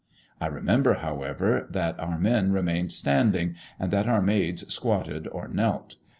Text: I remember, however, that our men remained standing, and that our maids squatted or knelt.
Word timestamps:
I 0.39 0.47
remember, 0.47 0.95
however, 0.95 1.67
that 1.69 1.99
our 1.99 2.17
men 2.17 2.51
remained 2.53 2.91
standing, 2.91 3.53
and 3.79 3.91
that 3.91 4.07
our 4.07 4.19
maids 4.23 4.67
squatted 4.73 5.27
or 5.27 5.47
knelt. 5.47 5.97